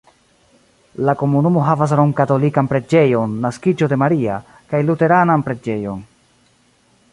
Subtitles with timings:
[1.09, 4.41] La komunumo havas romkatolikan preĝejon Naskiĝo de Maria
[4.73, 6.05] kaj luteranan preĝejon.